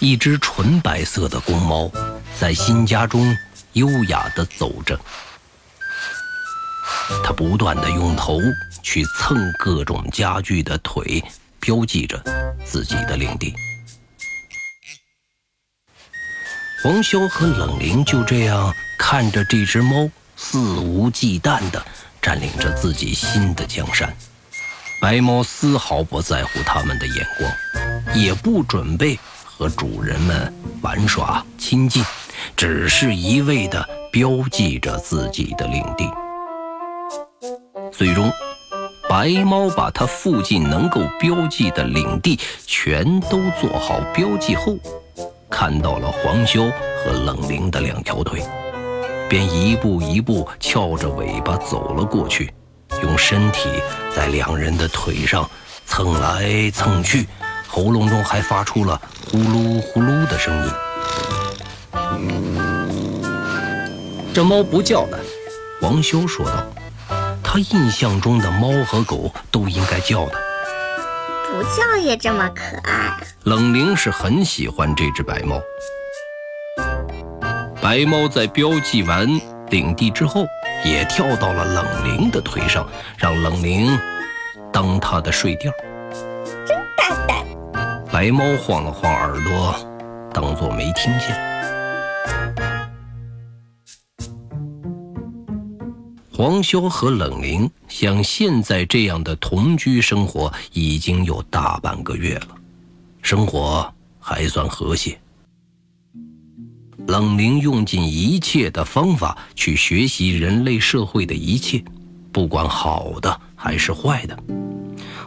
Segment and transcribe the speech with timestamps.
[0.00, 1.90] 一只纯白色的公猫
[2.38, 3.36] 在新家中
[3.74, 4.98] 优雅地走着，
[7.22, 8.40] 它不断地用头
[8.82, 11.22] 去蹭各种家具的腿，
[11.60, 12.18] 标记着
[12.64, 13.54] 自己的领地。
[16.82, 21.84] 黄潇和冷灵就这样看着这只猫肆无忌惮地
[22.22, 24.16] 占领着自己新的江山。
[24.98, 29.18] 白猫丝毫不在乎他们的眼光，也不准备
[29.60, 30.50] 和主人们
[30.80, 32.02] 玩耍亲近，
[32.56, 36.10] 只是一味地标记着自己的领地。
[37.92, 38.32] 最终，
[39.06, 44.78] 白猫把它附近能够标记的领地全都做好标记后。
[45.50, 46.72] 看到了黄潇
[47.04, 48.42] 和冷灵的两条腿，
[49.28, 52.50] 便一步一步翘着尾巴走了过去，
[53.02, 53.68] 用身体
[54.16, 55.46] 在两人的腿上
[55.84, 57.28] 蹭来蹭去，
[57.70, 60.72] 喉咙中还发出了呼噜呼噜的声音。
[64.34, 65.18] 这猫不叫了，
[65.80, 66.66] 王修说道。
[67.42, 70.32] 他印象中的猫和狗都应该叫的。
[71.52, 73.16] 不叫也这么可爱。
[73.44, 75.60] 冷灵是很喜欢这只白猫。
[77.80, 79.26] 白猫在标记完
[79.70, 80.44] 领地之后，
[80.84, 83.98] 也跳到了冷灵的腿上，让冷灵
[84.72, 85.72] 当它的睡垫。
[88.20, 89.74] 白猫晃了晃耳朵，
[90.30, 91.34] 当作没听见。
[96.30, 102.48] 黄潇和冷凝像现在这样的同居生活已经有大半个月了，
[103.22, 105.18] 生活还算和谐。
[107.06, 111.82] 冷凝用尽一切的方法去学习人类社会的一切，
[112.30, 114.36] 不管好的还是坏的。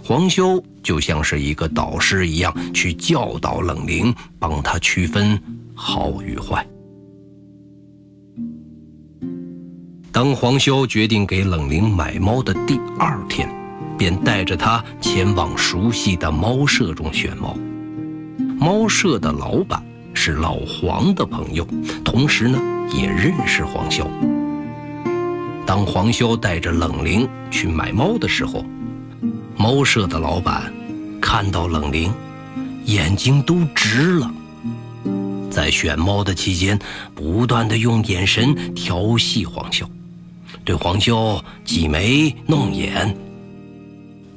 [0.03, 5.39] 黄修就像是一个导师一样去教导冷灵，帮他区分
[5.75, 6.65] 好与坏。
[10.11, 13.47] 当黄修决定给冷灵买猫的第二天，
[13.97, 17.55] 便带着他前往熟悉的猫舍中选猫。
[18.57, 19.81] 猫舍的老板
[20.13, 21.65] 是老黄的朋友，
[22.03, 22.59] 同时呢
[22.95, 24.09] 也认识黄修。
[25.65, 28.65] 当黄潇带着冷灵去买猫的时候，
[29.55, 30.71] 猫舍的老板
[31.21, 32.13] 看到冷灵，
[32.85, 34.31] 眼睛都直了。
[35.49, 36.77] 在选猫的期间，
[37.15, 39.85] 不断的用眼神调戏黄潇。
[40.65, 43.15] 对黄潇挤眉弄眼，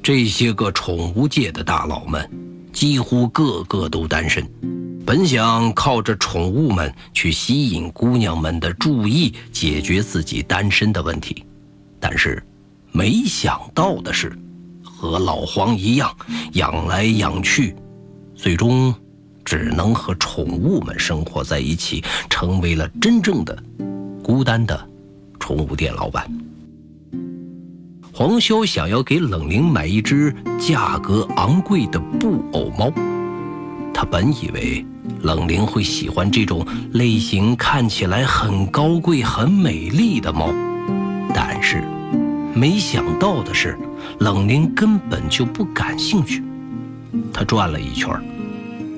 [0.03, 2.29] 这些个宠物界的大佬们，
[2.77, 4.47] 几乎个个都单身。
[5.03, 11.43] 本想靠着宠物们去吸引姑娘们的注意，解决自己单身的问题，
[11.99, 12.45] 但是
[12.91, 14.31] 没想到的是，
[14.83, 16.15] 和老黄一样，
[16.53, 17.75] 养来养去，
[18.35, 18.93] 最终
[19.43, 23.57] 只能和宠物们生活在一起，成为了真正的
[24.23, 24.87] 孤单的。
[25.39, 26.29] 宠物店老板
[28.17, 32.91] 黄修想要给冷灵买一只价格昂贵的布偶猫，
[33.93, 34.83] 他本以为
[35.21, 40.51] 冷灵会喜欢这种类型看起来很高贵、很美丽的猫，
[41.31, 41.83] 但是
[42.55, 43.77] 没想到的是，
[44.17, 46.41] 冷灵根本就不感兴趣。
[47.31, 48.09] 他转了一圈，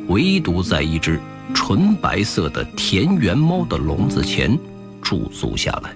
[0.07, 1.19] 唯独在一只
[1.53, 4.57] 纯白色的田园猫的笼子前
[5.01, 5.93] 驻足下来。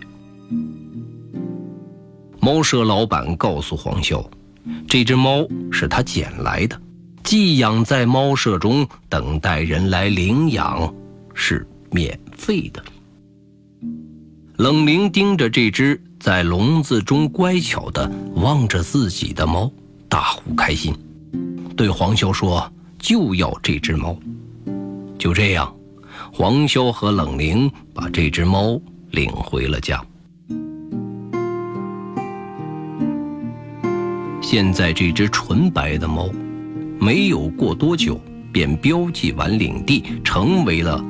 [2.43, 4.21] 猫舍老板告诉黄潇，
[4.85, 6.77] 这只猫是他捡来的，
[7.23, 10.93] 寄养在猫舍中，等待人来领养，
[11.33, 12.83] 是免费的。
[14.57, 19.71] 冷灵盯着这只在笼子中乖巧的望着自己的猫，
[20.09, 20.93] 大呼开心，
[21.77, 24.13] 对黄潇说：“就要这只猫。”
[25.17, 25.73] 就这样，
[26.33, 28.77] 黄潇和冷灵把这只猫
[29.11, 30.05] 领回了家。
[34.53, 36.29] 现在这只纯白的猫，
[36.99, 38.21] 没有过多久
[38.51, 41.03] 便标记完领地，成为了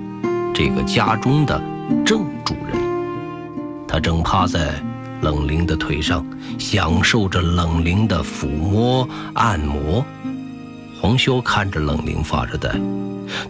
[0.55, 1.61] 这个家中的
[2.05, 2.81] 正主人。
[3.85, 4.81] 它正趴在
[5.21, 6.25] 冷灵的腿上，
[6.57, 10.05] 享受着冷灵的抚摸按摩。
[11.01, 12.69] 黄修看着冷灵发着呆，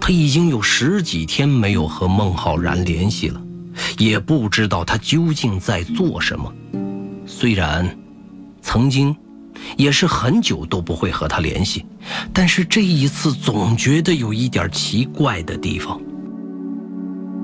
[0.01, 3.39] 他已经有十几天没有和孟浩然联系了，
[3.99, 6.51] 也不知道他究竟在做什么。
[7.27, 7.95] 虽然
[8.59, 9.15] 曾经。
[9.77, 11.85] 也是很久都不会和他联系，
[12.31, 15.99] 但是这一次总觉得有一点奇怪的地方。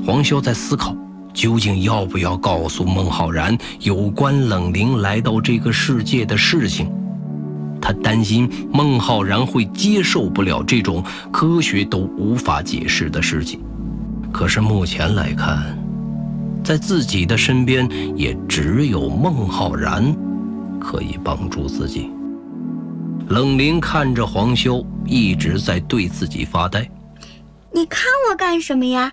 [0.05, 0.95] 黄潇在思考，
[1.33, 6.89] 究竟要不要告诉孟浩然有关冷灵来到这个世界的事情。
[7.81, 13.61] 他担心孟浩然会接受不了这种科学都无法解释的事情。
[14.31, 15.77] 可是目前来看，
[16.63, 20.15] 在自己的身边也只有孟浩然
[20.79, 22.11] 可以帮助自己。
[23.27, 26.89] 冷灵看着黄修一直在对自己发呆，
[27.71, 29.11] 你看我干什么呀？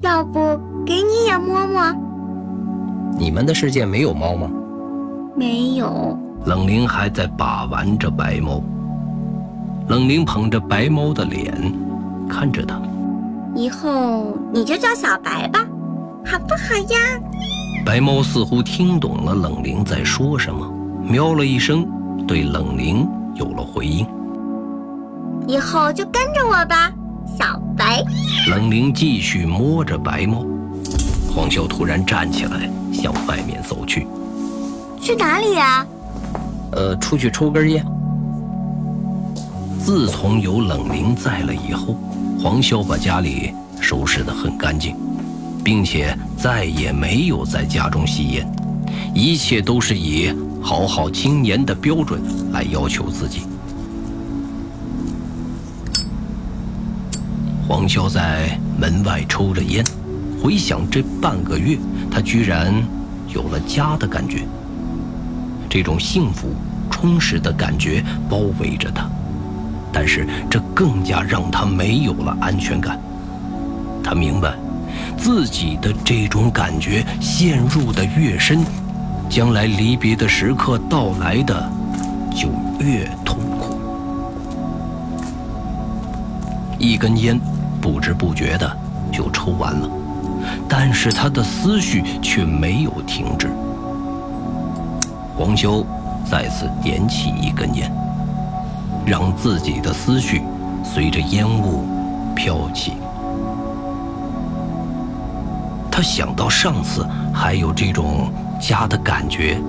[0.00, 0.38] 要不
[0.86, 1.92] 给你也摸摸？
[3.18, 4.48] 你们的世界没有猫吗？
[5.34, 6.16] 没有。
[6.46, 8.62] 冷灵还在把玩着白猫。
[9.88, 11.52] 冷灵捧着白猫的脸，
[12.28, 12.80] 看着他。
[13.56, 15.66] 以后你就叫小白吧，
[16.24, 17.20] 好不好呀？
[17.84, 20.72] 白猫似乎听懂了冷灵在说什么，
[21.10, 21.88] 喵了一声，
[22.26, 24.06] 对冷灵有了回应。
[25.46, 26.92] 以后就跟着我吧，
[27.38, 28.04] 小白。
[28.50, 30.44] 冷灵继续摸着白猫。
[31.34, 34.06] 黄潇突然站起来，向外面走去。
[35.00, 35.86] 去哪里呀？
[36.72, 37.82] 呃，出去抽根烟。
[39.80, 41.96] 自从有冷灵在了以后，
[42.38, 44.94] 黄潇把家里收拾得很干净，
[45.64, 48.46] 并且再也没有在家中吸烟，
[49.14, 50.30] 一切都是以
[50.68, 52.20] 好好青年的标准
[52.52, 53.46] 来要求自己。
[57.66, 59.82] 黄潇在门外抽着烟，
[60.42, 61.78] 回想这半个月，
[62.10, 62.70] 他居然
[63.28, 64.46] 有了家的感觉。
[65.70, 66.48] 这种幸福、
[66.90, 69.08] 充实的感觉包围着他，
[69.90, 73.00] 但是这更加让他没有了安全感。
[74.04, 74.54] 他明白，
[75.16, 78.62] 自己的这种感觉陷入的越深，
[79.28, 81.70] 将来离别的时刻到来的
[82.34, 82.48] 就
[82.84, 83.78] 越痛苦。
[86.78, 87.38] 一根烟
[87.80, 88.76] 不知不觉的
[89.12, 89.88] 就抽完了，
[90.68, 93.50] 但是他的思绪却没有停止。
[95.36, 95.84] 黄修
[96.24, 97.92] 再次点起一根烟，
[99.04, 100.42] 让自己的思绪
[100.82, 101.84] 随着烟雾
[102.34, 102.94] 飘起。
[105.90, 109.60] 他想到上次还有这种家的感觉，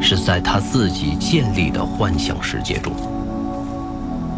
[0.00, 2.92] 是在他自己建立的幻想世界中。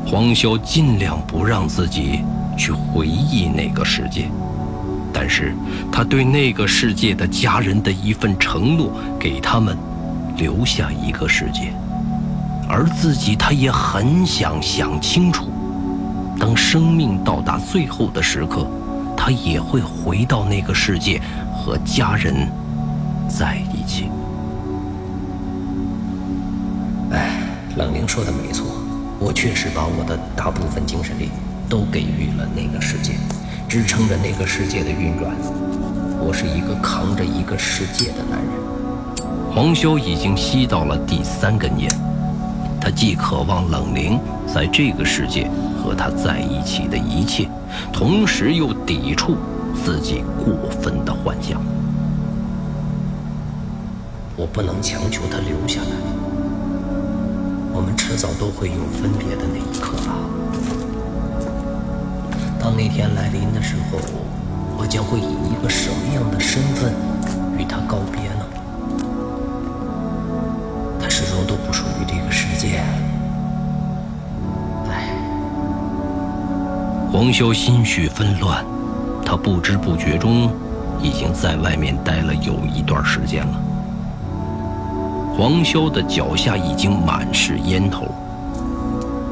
[0.07, 2.25] 黄潇尽量不让自己
[2.57, 4.31] 去回忆那个世界，
[5.13, 5.55] 但是
[5.93, 9.77] 他对那个世界的家人的一份承诺，给他们。
[10.37, 11.73] 留下一个世界，
[12.69, 15.51] 而自己他也很想想清楚，
[16.39, 18.65] 当生命到达最后的时刻，
[19.17, 21.21] 他也会回到那个世界
[21.53, 22.49] 和家人
[23.29, 24.11] 在一起。
[27.11, 27.41] 哎，
[27.77, 28.67] 冷灵说的没错，
[29.19, 31.31] 我确实把我的大部分精神力
[31.69, 33.15] 都给予了那个世界，
[33.67, 35.33] 支撑着那个世界的运转。
[36.21, 38.53] 我是一个扛着一个世界的男人。
[39.51, 41.91] 黄修已经吸到了第三根烟，
[42.81, 45.51] 他既渴望冷灵在这个世界
[45.83, 47.49] 和他在一起的一切，
[47.93, 49.37] 同时又抵触
[49.75, 51.61] 自己过分的幻想。
[54.39, 55.97] 我不能强求他留下来，
[57.75, 60.15] 我们迟早都会有分别的那一刻吧。
[62.63, 63.99] 当那天来临的时候，
[64.79, 66.93] 我将会以一个什么样的身份
[67.59, 68.47] 与他告别呢？
[71.01, 72.79] 他始终都不属于这个世界。
[74.89, 75.19] 唉，
[77.13, 78.65] 黄潇心绪纷乱，
[79.25, 80.49] 他不知不觉中
[81.03, 83.65] 已经在外面待了有一段时间了。
[85.39, 88.09] 黄潇的脚下已经满是烟头，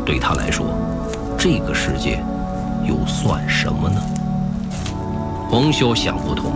[0.05, 0.65] 对他来说，
[1.37, 2.23] 这个世界
[2.85, 4.01] 又算什么呢？
[5.51, 6.53] 黄潇想不通，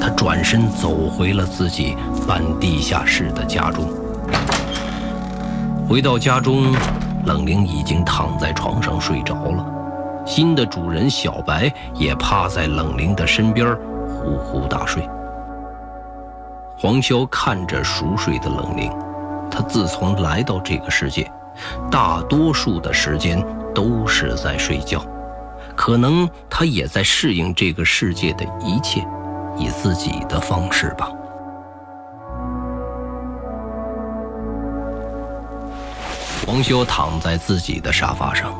[0.00, 3.88] 他转身走回了自己搬地下室的家中。
[5.88, 6.74] 回到家中，
[7.24, 9.64] 冷灵已经躺在床上睡着了，
[10.26, 13.76] 新的主人小白也趴在冷灵的身边
[14.08, 15.08] 呼呼大睡。
[16.80, 18.88] 黄潇看着熟睡的冷凝，
[19.50, 21.28] 他自从来到这个世界，
[21.90, 23.44] 大多数的时间
[23.74, 25.04] 都是在睡觉，
[25.74, 29.04] 可能他也在适应这个世界的一切，
[29.56, 31.10] 以自己的方式吧。
[36.46, 38.54] 黄修躺在自己的沙发上，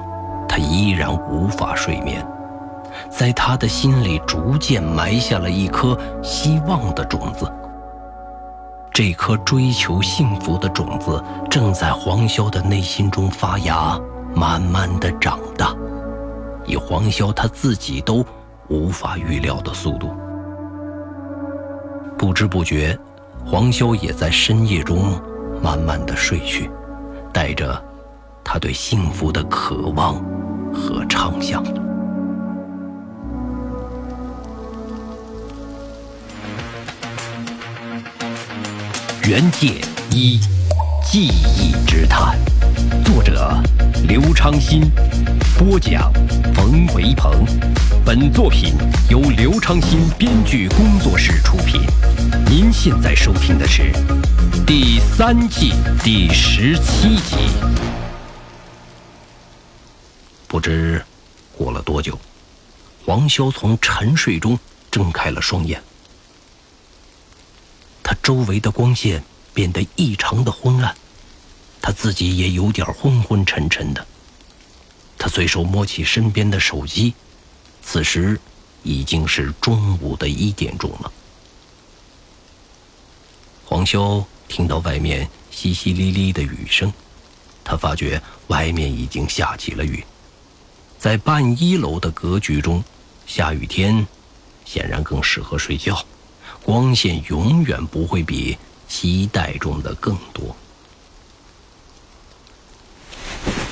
[0.49, 2.27] 他依然无法睡眠，
[3.09, 7.49] 在他的心里逐渐埋下了一颗希望的种子。
[8.99, 13.97] 这颗追求幸福的种子正在黄潇的内心中发芽，
[14.35, 15.73] 慢慢的长大，
[16.67, 18.27] 以黄潇他自己都
[18.67, 20.11] 无法预料的速度。
[22.19, 22.99] 不知不觉，
[23.47, 25.13] 黄潇也在深夜中
[25.63, 26.69] 慢慢的睡去。
[27.33, 27.81] 带着
[28.43, 30.17] 他对幸福的渴望
[30.75, 31.63] 和畅想。
[39.29, 39.75] 原界
[40.11, 40.41] 一
[41.05, 42.39] 记忆之谈，
[43.05, 43.63] 作者
[44.05, 44.91] 刘昌新，
[45.59, 46.11] 播讲
[46.55, 47.45] 冯维鹏。
[48.07, 48.73] 本作品
[49.11, 51.83] 由刘昌新编剧工作室出品。
[52.47, 53.93] 您现在收听的是
[54.67, 57.37] 第三季第十七集。
[60.47, 61.05] 不知
[61.55, 62.19] 过了多久，
[63.05, 64.59] 黄潇从沉睡中
[64.91, 65.79] 睁开了双眼。
[68.29, 70.95] 周围的光线变得异常的昏暗，
[71.81, 74.07] 他自己也有点昏昏沉沉的。
[75.17, 77.15] 他随手摸起身边的手机，
[77.83, 78.39] 此时
[78.83, 81.11] 已经是中午的一点钟了。
[83.65, 86.93] 黄潇听到外面淅淅沥沥的雨声，
[87.65, 90.05] 他发觉外面已经下起了雨。
[90.99, 92.85] 在半一楼的格局中，
[93.27, 94.07] 下雨天
[94.67, 96.05] 显然更适合睡觉。
[96.69, 100.55] 光线永远不会比期待中的更多。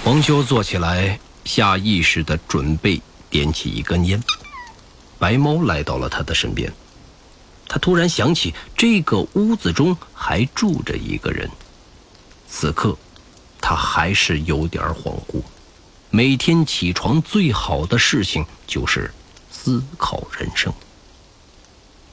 [0.02, 2.98] 黄修坐起来，下意识的准备
[3.28, 4.18] 点起一根烟。
[5.18, 6.72] 白猫来到了他的身边，
[7.68, 11.50] 他突然想起这个屋子中还住着一个人。
[12.48, 12.96] 此刻，
[13.60, 15.42] 他还是有点恍惚。
[16.08, 19.12] 每天起床最好的事情就是
[19.52, 20.72] 思考人生。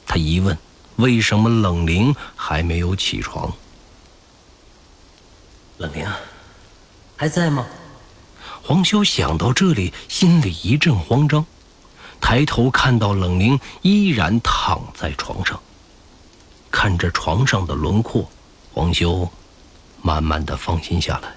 [0.06, 0.58] 他一问。
[0.98, 3.52] 为什么冷灵还没有起床？
[5.78, 6.08] 冷灵，
[7.16, 7.66] 还在吗？
[8.62, 11.46] 黄修想到这里，心里一阵慌张，
[12.22, 15.60] 抬头看到冷灵依然躺在床上。
[16.72, 18.30] 看着床上的轮廓，
[18.74, 19.30] 黄修
[20.02, 21.34] 慢慢的放心下来。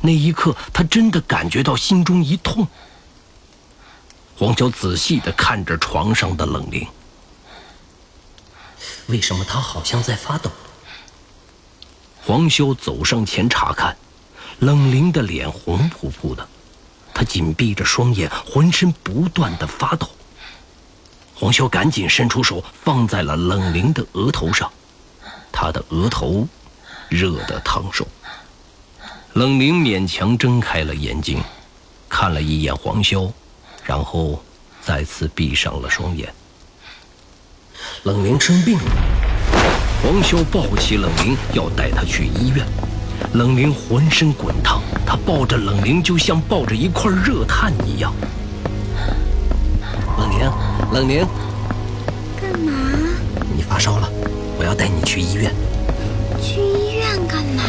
[0.00, 2.66] 那一刻，他真的感觉到心中一痛。
[4.36, 6.86] 黄修仔细的看着床上的冷灵。
[9.06, 10.50] 为什么他好像在发抖？
[12.22, 13.96] 黄修走上前查看，
[14.60, 16.46] 冷灵的脸红扑扑的，
[17.12, 20.08] 他紧闭着双眼，浑身不断的发抖。
[21.34, 24.70] 黄修赶紧伸出手放在了冷灵的额头上，
[25.50, 26.46] 他的额头
[27.08, 28.06] 热得烫手。
[29.32, 31.42] 冷灵勉强睁开了眼睛，
[32.08, 33.32] 看了一眼黄修，
[33.84, 34.42] 然后
[34.82, 36.32] 再次闭上了双眼。
[38.04, 38.84] 冷凝生病了，
[40.02, 42.64] 黄潇抱起冷凝，要带她去医院。
[43.34, 48.12] 冷凝浑身滚烫，他抱着冷凝就像抱着一块热炭一样。
[50.18, 50.50] 冷凝，
[50.92, 51.26] 冷凝，
[52.40, 52.72] 干嘛？
[53.54, 54.08] 你发烧了，
[54.58, 55.54] 我要带你去医院。
[56.42, 57.62] 去医院干嘛？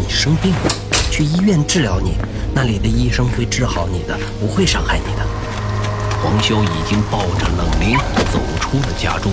[0.00, 0.72] 你生病了，
[1.10, 2.16] 去医院治疗你，
[2.52, 5.24] 那里的医生会治好你的，不会伤害你的。
[6.24, 7.98] 黄潇已经抱着冷灵
[8.32, 9.30] 走出了家中，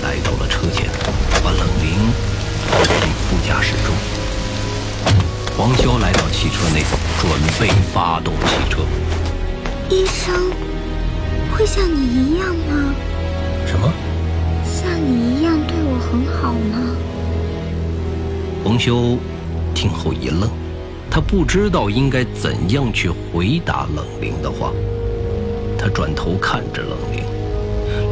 [0.00, 0.88] 来到了车前，
[1.42, 1.98] 把冷灵
[2.68, 3.92] 放进副驾驶中。
[5.58, 6.84] 黄潇来到汽车内，
[7.18, 8.78] 准备发动汽车。
[9.90, 10.52] 医生
[11.52, 12.94] 会像你一样吗？
[13.66, 13.92] 什么？
[14.64, 16.94] 像你一样对我很好吗？
[18.62, 19.18] 黄修
[19.74, 20.48] 听后一愣，
[21.10, 24.70] 他不知道应该怎样去回答冷灵的话。
[25.82, 27.24] 他转头看着冷灵，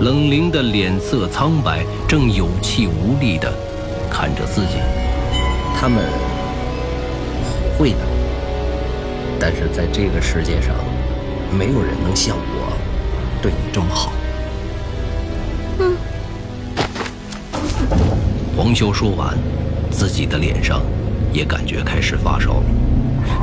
[0.00, 3.52] 冷灵的脸色苍白，正有气无力地
[4.10, 4.78] 看着自己。
[5.78, 6.02] 他们
[7.76, 7.98] 会的，
[9.38, 10.74] 但是在这个世界上，
[11.52, 12.72] 没有人能像我
[13.42, 14.12] 对你这么好。
[15.78, 15.94] 嗯。
[18.56, 19.36] 黄修说完，
[19.90, 20.80] 自己的脸上
[21.34, 22.64] 也感觉开始发烧了，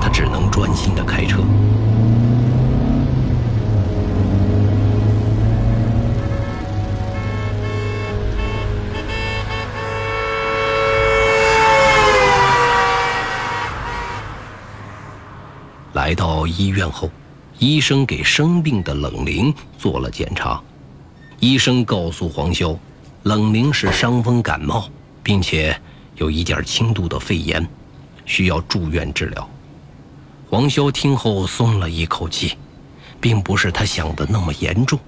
[0.01, 1.43] 他只能专心的开车。
[16.05, 17.09] 来到医院后，
[17.57, 20.61] 医生给生病的冷灵做了检查。
[21.39, 22.77] 医生告诉黄潇，
[23.23, 24.87] 冷灵是伤风感冒，
[25.23, 25.75] 并且
[26.17, 27.67] 有一点轻度的肺炎，
[28.23, 29.49] 需要住院治疗。
[30.47, 32.55] 黄潇听后松了一口气，
[33.19, 34.99] 并不是他想的那么严重。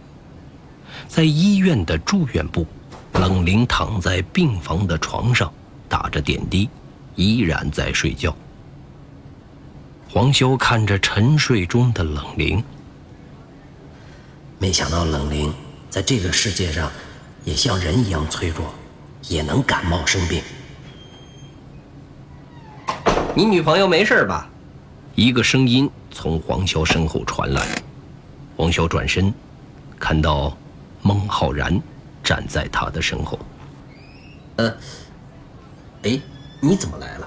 [1.08, 2.66] 在医院的住院部，
[3.14, 5.54] 冷灵躺在病房的床上，
[5.88, 6.68] 打着点滴，
[7.16, 8.36] 依然在睡觉。
[10.18, 12.64] 黄修看着沉睡中的冷灵，
[14.58, 15.54] 没想到冷灵
[15.92, 16.92] 在这个世界上
[17.44, 18.66] 也像人一样脆弱，
[19.28, 20.42] 也能感冒生病。
[23.36, 24.50] 你女朋友没事吧？
[25.14, 27.80] 一个声音从黄潇身后传来。
[28.56, 29.32] 黄潇转身，
[30.00, 30.58] 看到
[31.04, 31.80] 孟浩然
[32.24, 33.38] 站在他的身后。
[34.56, 34.76] 呃，
[36.02, 36.20] 哎，
[36.60, 37.27] 你怎么来了？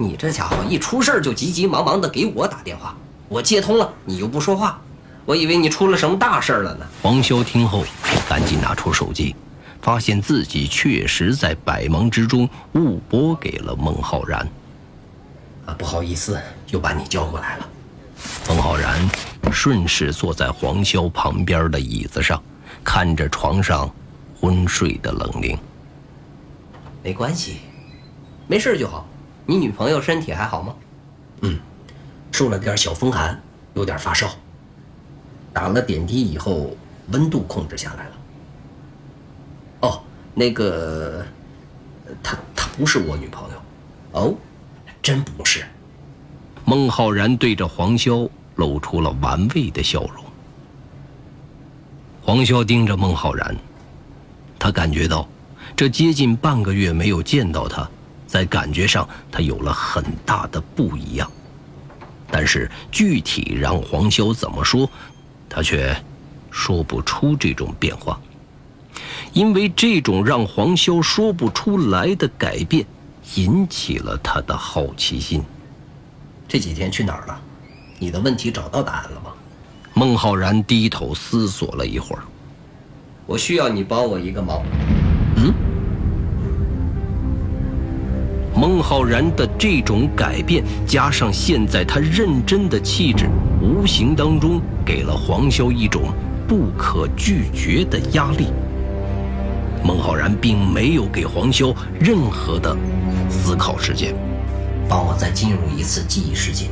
[0.00, 2.96] 你这家伙一出事就急急忙忙的给我打电话，
[3.28, 4.80] 我接通了，你又不说话，
[5.24, 6.86] 我以为你出了什么大事了呢。
[7.02, 7.84] 黄潇听后，
[8.28, 9.34] 赶紧拿出手机，
[9.82, 14.48] 发现自己确实在百忙之中误拨给了孟浩然。
[15.66, 17.68] 啊，不好意思，又把你叫过来了。
[18.48, 18.98] 孟浩然
[19.50, 22.40] 顺势坐在黄潇旁边的椅子上，
[22.84, 23.92] 看着床上
[24.40, 25.58] 昏睡的冷凌。
[27.02, 27.56] 没关系，
[28.46, 29.04] 没事就好。
[29.50, 30.74] 你女朋友身体还好吗？
[31.40, 31.58] 嗯，
[32.30, 33.40] 受了点小风寒，
[33.72, 34.28] 有点发烧。
[35.54, 36.76] 打了点滴以后，
[37.12, 38.12] 温度控制下来了。
[39.80, 40.02] 哦，
[40.34, 41.24] 那个，
[42.22, 43.56] 她她不是我女朋友。
[44.12, 44.34] 哦，
[45.00, 45.64] 真不是。
[46.66, 50.22] 孟浩然对着黄潇露出了玩味的笑容。
[52.20, 53.56] 黄潇盯着孟浩然，
[54.58, 55.26] 他感觉到，
[55.74, 57.88] 这接近半个月没有见到他。
[58.28, 61.28] 在感觉上，他有了很大的不一样，
[62.30, 64.88] 但是具体让黄潇怎么说，
[65.48, 65.96] 他却
[66.50, 68.20] 说不出这种变化，
[69.32, 72.84] 因为这种让黄潇说不出来的改变，
[73.36, 75.42] 引起了他的好奇心。
[76.46, 77.40] 这几天去哪儿了？
[77.98, 79.32] 你的问题找到答案了吗？
[79.94, 82.22] 孟浩然低头思索了一会儿，
[83.26, 84.62] 我需要你帮我一个忙。
[85.36, 85.67] 嗯。
[88.58, 93.30] 孟浩然的这种改变，加上现在他认真的气质，
[93.62, 96.12] 无形当中给了黄潇一种
[96.48, 98.48] 不可拒绝的压力。
[99.84, 102.76] 孟浩然并没有给黄潇任何的
[103.30, 104.12] 思考时间，
[104.88, 106.66] 帮我再进入一次记忆世界。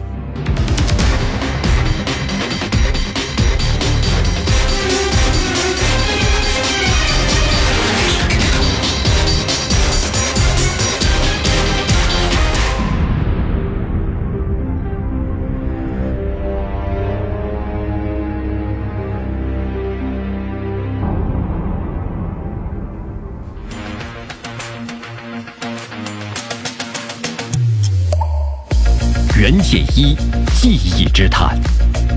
[31.16, 31.58] 之谈，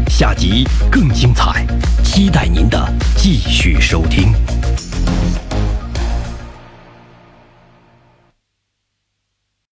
[0.09, 1.65] 下集更精彩，
[2.03, 2.77] 期待您的
[3.15, 4.33] 继续收听。